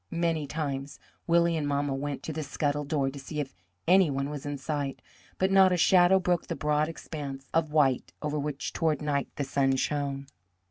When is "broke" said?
6.19-6.47